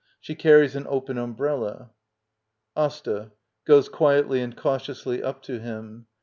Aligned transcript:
She 0.19 0.33
carries 0.33 0.75
an 0.75 0.87
open 0.89 1.19
umbrella. 1.19 1.91
AsTA. 2.75 3.33
[Goes 3.65 3.87
quietly 3.87 4.41
and 4.41 4.57
cautiously 4.57 5.21
up 5.21 5.43
to 5.43 5.59
him. 5.59 6.07